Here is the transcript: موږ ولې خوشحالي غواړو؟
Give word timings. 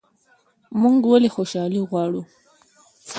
موږ 0.81 0.99
ولې 1.11 1.29
خوشحالي 1.35 1.79
غواړو؟ 1.89 2.21